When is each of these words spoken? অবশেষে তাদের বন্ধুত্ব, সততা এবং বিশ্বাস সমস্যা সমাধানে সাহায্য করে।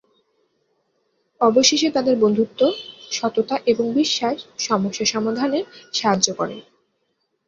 অবশেষে 1.41 1.89
তাদের 1.91 2.15
বন্ধুত্ব, 2.19 2.61
সততা 3.11 3.55
এবং 3.65 3.85
বিশ্বাস 3.93 4.37
সমস্যা 4.59 5.05
সমাধানে 5.05 5.59
সাহায্য 5.93 6.27
করে। 6.33 6.57